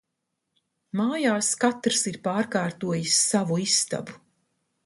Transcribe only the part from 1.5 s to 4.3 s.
katrs ir pārkārtojis savu istabu.